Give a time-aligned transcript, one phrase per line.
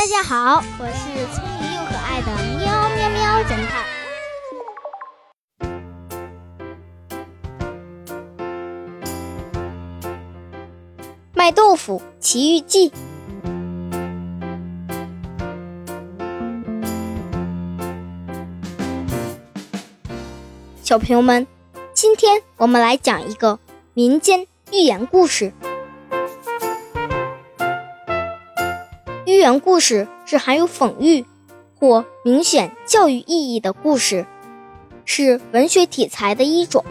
[0.00, 3.84] 大家好，我是聪明又可爱的喵喵喵侦探。
[11.34, 12.90] 卖豆腐奇遇记，
[20.82, 21.46] 小朋友们，
[21.92, 23.58] 今天我们来讲一个
[23.92, 25.52] 民间寓言故事。
[29.40, 31.24] 寓言故事是含有讽喻
[31.78, 34.26] 或明显教育意义的故事，
[35.06, 36.84] 是文学题材的一种。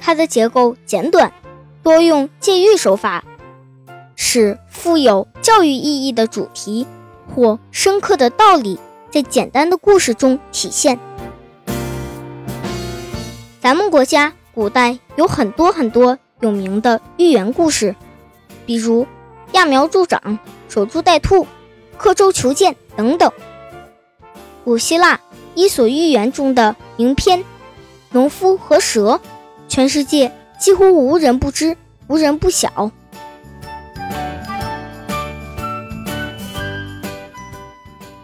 [0.00, 1.30] 它的结构简短，
[1.82, 3.22] 多用借喻手法，
[4.16, 6.86] 使富有教育意义的主题
[7.34, 8.80] 或深刻的道理
[9.10, 10.98] 在简单的故事中体现。
[13.60, 17.94] 咱们国家古代有很多很多有名的寓言故事，
[18.64, 19.06] 比如。
[19.52, 20.38] 揠苗助长、
[20.68, 21.46] 守株待兔、
[21.96, 23.32] 刻舟求剑等等。
[24.64, 25.16] 古希腊
[25.54, 27.40] 《伊索寓言》中的名篇
[28.10, 29.14] 《农夫和蛇》，
[29.68, 32.90] 全世界几乎无人不知、无人不晓。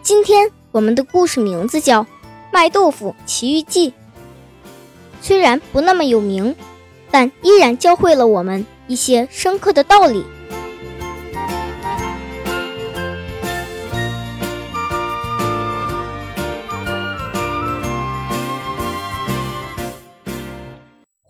[0.03, 2.03] 今天我们的故事名字叫
[2.51, 3.89] 《卖豆腐奇遇记》，
[5.21, 6.55] 虽然不那么有名，
[7.09, 10.23] 但依然教会了我们一些深刻的道理。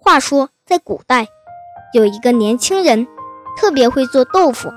[0.05, 1.29] 话说，在古代，
[1.91, 3.07] 有一个年轻人，
[3.57, 4.69] 特别会做豆腐。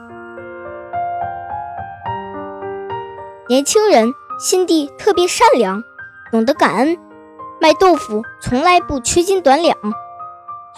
[3.47, 5.85] 年轻人心地特别善良，
[6.33, 6.97] 懂得感恩，
[7.61, 9.77] 卖豆腐从来不缺斤短两，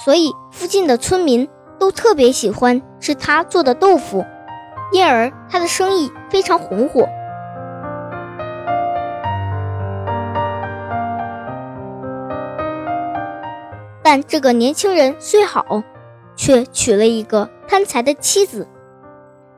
[0.04, 4.26] 所以附近的村民都特别喜欢吃他做的豆腐，
[4.90, 7.08] 因而他的生意非常红火。
[14.12, 15.84] 但这个年轻人虽好，
[16.34, 18.66] 却娶了一个贪财的妻子。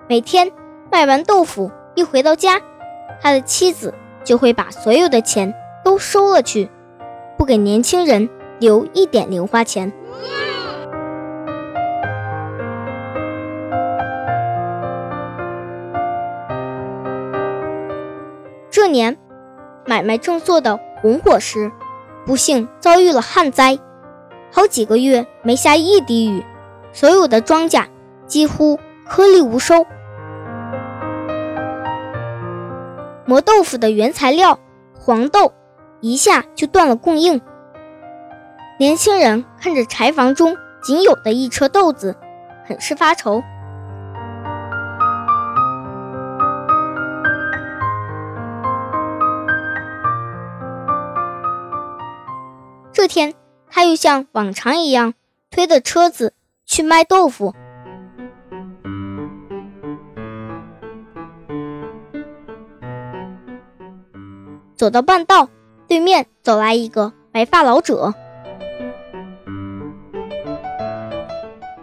[0.06, 0.52] 每天
[0.90, 2.60] 卖完豆腐一回到家，
[3.22, 6.68] 他的妻子就会把所有的钱都收了去，
[7.38, 9.90] 不给年轻人留一点零花钱。
[18.70, 19.16] 这年
[19.86, 21.72] 买卖正做的红火时，
[22.26, 23.78] 不幸遭遇了旱灾。
[24.54, 26.44] 好几个月没下一滴雨，
[26.92, 27.86] 所有的庄稼
[28.26, 29.86] 几乎颗粒无收。
[33.24, 34.58] 磨豆腐的原材料
[34.94, 35.54] 黄豆
[36.00, 37.40] 一下就断了供应。
[38.78, 42.14] 年轻人看着柴房中仅有的一车豆子，
[42.66, 43.42] 很是发愁。
[52.92, 53.41] 这天。
[53.74, 55.14] 他又像往常一样
[55.50, 56.34] 推着车子
[56.66, 57.54] 去卖豆腐。
[64.76, 65.48] 走到半道，
[65.88, 68.12] 对面走来一个白发老者。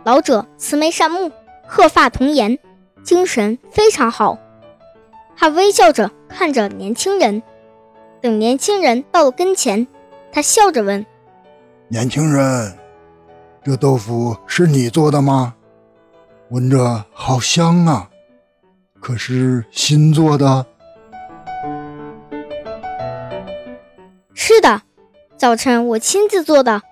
[0.04, 1.32] 老者慈眉善目，
[1.66, 2.60] 鹤发童颜，
[3.02, 4.38] 精神非常好。
[5.36, 7.42] 他微笑着看着年轻人。
[8.22, 9.88] 等年轻人到了跟前，
[10.32, 11.04] 他笑着问。
[11.92, 12.78] 年轻人，
[13.64, 15.56] 这豆腐是你做的吗？
[16.50, 18.08] 闻着好香啊！
[19.00, 20.68] 可是新做的？
[24.36, 24.84] 是的，
[25.36, 26.84] 早晨我亲自做的。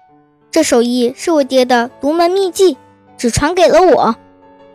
[0.49, 2.75] 这手艺是我爹的独门秘技，
[3.17, 4.15] 只传给了我。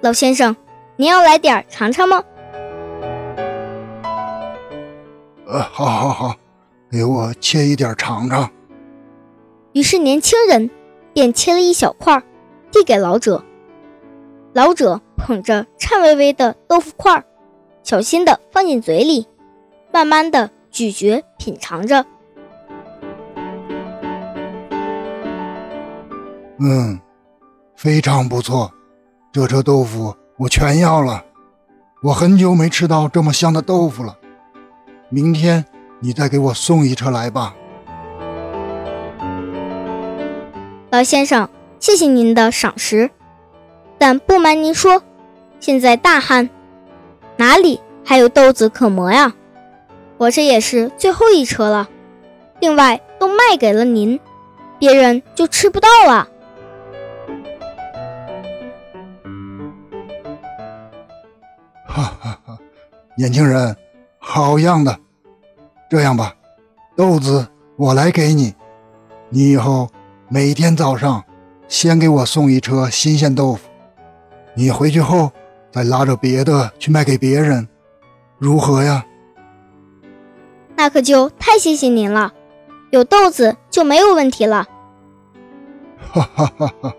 [0.02, 0.54] 老先生，
[0.94, 2.22] 您要来点尝尝吗？
[5.48, 6.36] 呃，好，好，好，
[6.88, 8.48] 给我切一点尝尝。
[9.72, 10.70] 于是年轻人
[11.12, 12.22] 便切了一小块，
[12.70, 13.42] 递给老者。
[14.52, 17.24] 老者捧着颤巍巍的豆腐块，
[17.82, 19.26] 小心的放进嘴里，
[19.90, 22.04] 慢慢的咀嚼品尝着。
[26.58, 27.00] 嗯，
[27.74, 28.70] 非常不错，
[29.32, 31.24] 这车豆腐我全要了。
[32.02, 34.18] 我很久没吃到这么香的豆腐了。
[35.08, 35.64] 明天
[36.00, 37.54] 你再给我送一车来吧。
[40.92, 41.48] 老先生，
[41.80, 43.10] 谢谢您的赏识，
[43.96, 45.02] 但不瞒您说，
[45.58, 46.50] 现在大旱，
[47.38, 49.32] 哪里还有豆子可磨呀？
[50.18, 51.88] 我这也是最后一车了，
[52.60, 54.20] 另外都卖给了您，
[54.78, 56.28] 别人就吃不到了。
[61.86, 62.58] 哈哈哈，
[63.16, 63.74] 年轻人，
[64.18, 64.98] 好样的！
[65.88, 66.34] 这样吧，
[66.94, 67.48] 豆子
[67.78, 68.54] 我来给你，
[69.30, 69.88] 你以后
[70.34, 71.22] 每天早上
[71.68, 73.68] 先给我送一车新鲜豆腐，
[74.54, 75.30] 你回去后
[75.70, 77.68] 再拉着别的去卖给别人，
[78.38, 79.04] 如何呀？
[80.74, 82.32] 那可就太谢谢您了，
[82.92, 84.66] 有豆子就没有问题了。
[86.00, 86.94] 哈哈哈哈！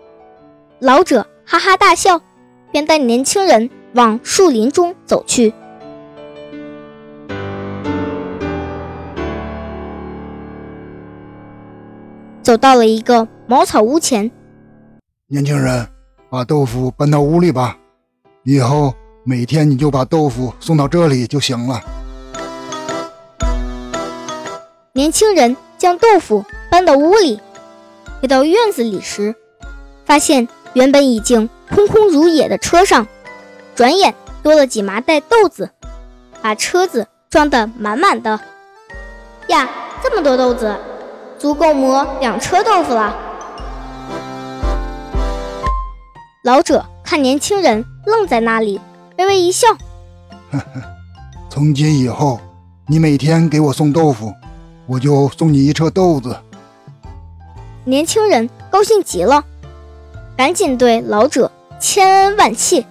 [0.78, 2.20] 老者哈哈大笑，
[2.70, 5.52] 便带年轻人往树林中走去。
[12.44, 14.30] 走到了一个茅草屋前，
[15.28, 15.88] 年轻人，
[16.28, 17.78] 把豆腐搬到屋里吧，
[18.42, 18.92] 以后
[19.24, 21.80] 每天你就把豆腐送到这里就行了。
[24.92, 27.40] 年轻人将豆腐搬到屋里，
[28.20, 29.34] 回到院子里时，
[30.04, 33.06] 发现原本已经空空如也的车上，
[33.74, 35.70] 转眼多了几麻袋豆子，
[36.42, 38.38] 把车子装得满满的。
[39.48, 39.66] 呀，
[40.02, 40.76] 这么多豆子！
[41.44, 43.14] 足够磨两车豆腐了。
[46.42, 48.80] 老者看年轻人愣在那里，
[49.18, 49.68] 微微一笑
[50.50, 50.64] ：“呵呵，
[51.50, 52.40] 从今以后，
[52.86, 54.32] 你每天给我送豆腐，
[54.86, 56.34] 我就送你一车豆子。”
[57.84, 59.44] 年轻人高兴极了，
[60.38, 62.86] 赶紧对老者千恩万谢：“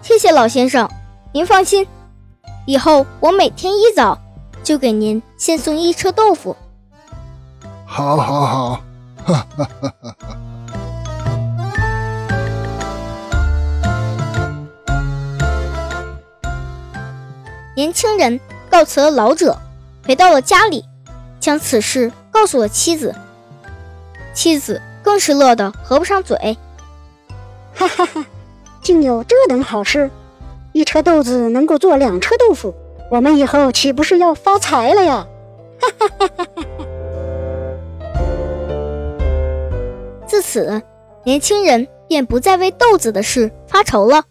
[0.00, 0.88] 谢谢老先生，
[1.32, 1.86] 您放心，
[2.64, 4.18] 以后我每天一早
[4.62, 6.56] 就给您先送一车豆腐。”
[7.96, 8.80] 好，好，好，
[9.24, 10.36] 哈哈哈哈哈！
[17.76, 19.56] 年轻人告辞了老者，
[20.04, 20.84] 回到了家里，
[21.38, 23.14] 将此事告诉了妻子。
[24.34, 26.58] 妻子更是乐得合不上嘴，
[27.76, 28.26] 哈哈哈！
[28.82, 30.10] 竟有这等好事，
[30.72, 32.74] 一车豆子能够做两车豆腐，
[33.12, 35.28] 我们以后岂不是要发财了呀？
[35.80, 36.53] 哈哈哈哈
[40.34, 40.82] 自此，
[41.22, 44.24] 年轻人便不再为豆子的事发愁了，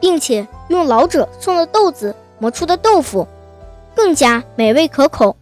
[0.00, 3.28] 并且用老者送的豆子磨出的豆腐
[3.94, 5.36] 更加美味可口，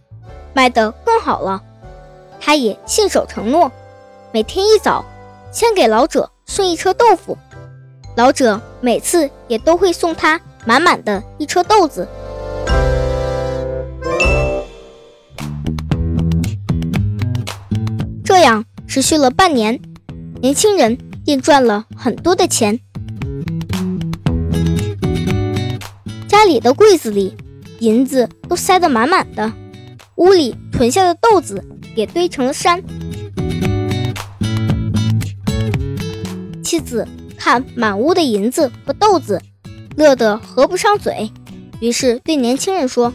[0.53, 1.63] 卖得更好了。
[2.39, 3.71] 他也信守承诺，
[4.31, 5.03] 每天一早
[5.51, 7.35] 先给老者送一车豆腐，
[8.15, 12.07] 老者每次也都会送他满满的一车豆子。
[18.23, 19.81] 这样持续了半年。
[20.41, 22.79] 年轻人便赚了很多的钱，
[26.27, 27.35] 家里的柜子里
[27.79, 29.51] 银子都塞得满满的，
[30.15, 31.63] 屋里囤下的豆子
[31.95, 32.83] 也堆成了山。
[36.63, 39.41] 妻子看满屋的银子和豆子，
[39.95, 41.31] 乐得合不上嘴，
[41.79, 43.11] 于是对年轻人说：“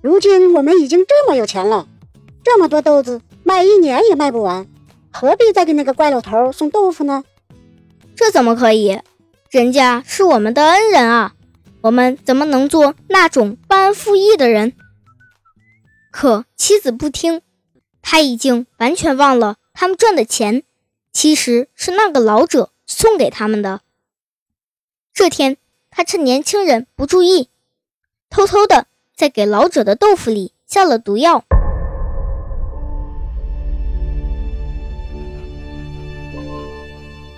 [0.00, 1.86] 如今我们已经这么有钱了，
[2.42, 4.66] 这么多豆子卖一年也卖不完。”
[5.18, 7.24] 何必再给那个怪老头送豆腐呢？
[8.14, 9.00] 这怎么可以？
[9.48, 11.32] 人家是我们的恩人啊，
[11.80, 14.74] 我们怎么能做那种忘恩负义的人？
[16.10, 17.40] 可妻子不听，
[18.02, 20.64] 他已经完全忘了他们赚的钱
[21.14, 23.80] 其实是那个老者送给他们的。
[25.14, 25.56] 这天，
[25.90, 27.48] 他趁年轻人不注意，
[28.28, 31.46] 偷偷的在给老者的豆腐里下了毒药。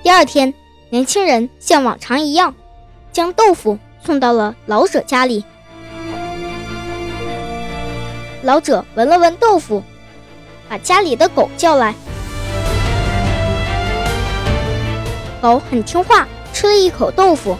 [0.09, 0.55] 第二天，
[0.89, 2.55] 年轻人像往常一样，
[3.13, 5.45] 将豆腐送到了老者家里。
[8.41, 9.83] 老者闻了闻豆腐，
[10.67, 11.95] 把家里的狗叫来。
[15.43, 17.55] 狗很听话，吃了一口豆腐，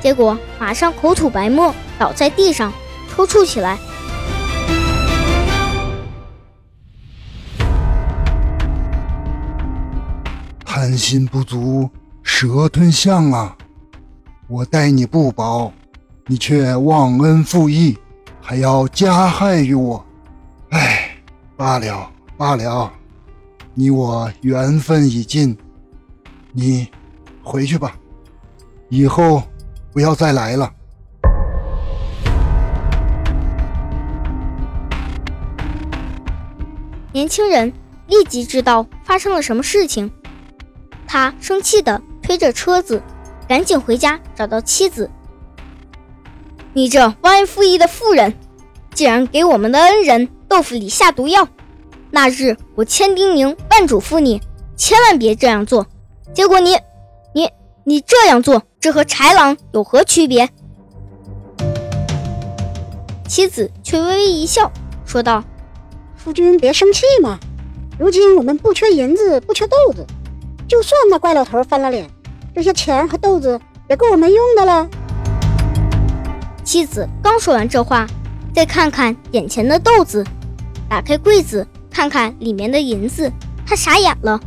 [0.00, 2.72] 结果马上口吐白沫，倒在地上
[3.12, 3.76] 抽搐起来。
[10.80, 11.90] 贪心不足
[12.22, 13.54] 蛇吞象啊！
[14.48, 15.70] 我待你不薄，
[16.26, 17.98] 你却忘恩负义，
[18.40, 20.02] 还要加害于我。
[20.70, 21.18] 唉，
[21.54, 22.90] 罢了罢了，
[23.74, 25.54] 你我缘分已尽，
[26.50, 26.88] 你
[27.42, 27.94] 回去吧，
[28.88, 29.42] 以后
[29.92, 30.72] 不要再来了。
[37.12, 37.70] 年轻人
[38.06, 40.10] 立即知道发生了什么事情。
[41.12, 43.02] 他生气地推着车子，
[43.48, 45.10] 赶紧回家找到妻子。
[46.72, 48.32] 你这忘恩负义的妇人，
[48.94, 51.48] 竟然给我们的恩人豆腐里下毒药！
[52.12, 54.40] 那日我千叮咛万嘱咐你，
[54.76, 55.84] 千万别这样做，
[56.32, 56.76] 结果你、
[57.34, 57.50] 你、
[57.82, 60.48] 你这样做，这和豺狼有何区别？
[63.26, 64.70] 妻子却微微一笑，
[65.04, 65.42] 说道
[66.14, 67.40] ：“夫君别生气嘛，
[67.98, 70.06] 如今我们不缺银子，不缺豆子，
[70.70, 72.08] 就算那怪老头翻了脸，
[72.54, 74.88] 这些钱和豆子也够我们用的了。”
[76.62, 78.06] 妻子刚说完这话，
[78.54, 80.24] 再看看眼前的豆子，
[80.88, 83.32] 打开柜子看看里面的银子，
[83.66, 84.38] 他傻眼了，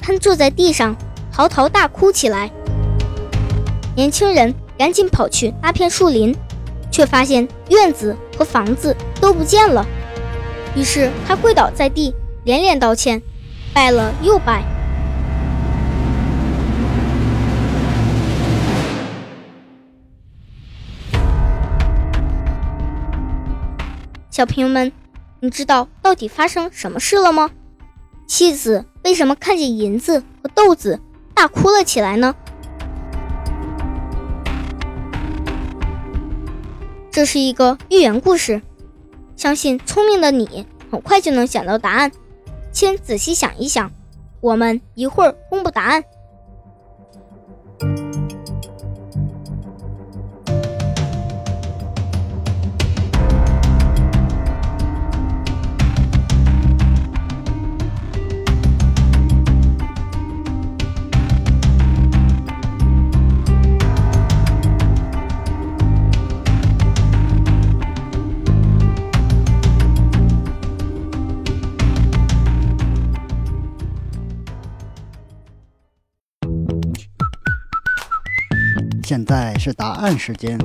[0.00, 0.96] 瘫坐在地上，
[1.30, 2.50] 嚎啕大哭起来。
[3.94, 6.34] 年轻人赶紧跑去那片树林。
[6.90, 9.86] 却发现院子和房子都不见了，
[10.74, 12.12] 于是他跪倒在地，
[12.44, 13.22] 连连道歉，
[13.74, 14.64] 拜了又拜。
[24.38, 24.92] 小朋友们，
[25.40, 27.50] 你知道到底发生什么事了吗？
[28.28, 31.00] 妻子为什么看见银子和豆子
[31.34, 32.36] 大哭了起来呢？
[37.10, 38.62] 这是一个寓言故事，
[39.34, 42.12] 相信聪明的你很快就能想到答案。
[42.70, 43.90] 先仔细想一想，
[44.40, 46.04] 我们一会儿公布答案。
[79.08, 80.58] 现在是答案时间。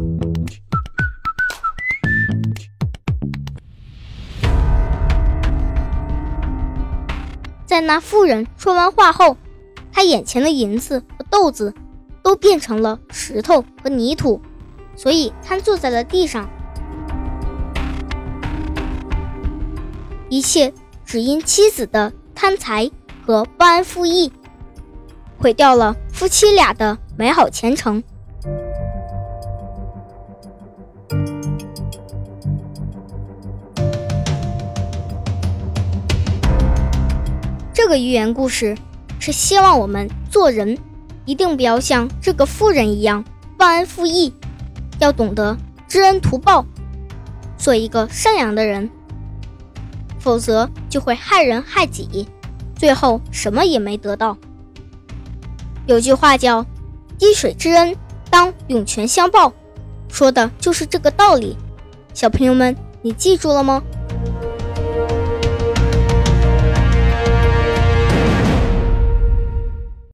[7.66, 9.38] 在那妇人说完话后，
[9.94, 11.74] 她眼前的银子和豆子
[12.22, 14.42] 都变成了石头和泥土，
[14.94, 16.50] 所以瘫坐在了地上。
[20.28, 20.74] 一切
[21.06, 22.92] 只因妻子的贪财
[23.26, 24.34] 和不安负义，
[25.38, 28.04] 毁掉了夫妻俩的美好前程。
[37.86, 38.78] 这个寓言故事
[39.20, 40.78] 是希望我们做人
[41.25, 43.25] 一定不要像这个妇人一样
[43.58, 44.32] 忘恩负义，
[45.00, 46.66] 要懂得知恩图报，
[47.58, 48.90] 做一个善良的人，
[50.18, 52.25] 否则就会害人害己，
[52.74, 54.38] 最后什么也没得到。
[55.86, 56.66] 有句话叫
[57.20, 57.94] “滴水之恩，
[58.30, 59.52] 当涌泉相报”，
[60.08, 61.58] 说的就是这个道理。
[62.13, 63.84] 小朋友们，你记住了吗？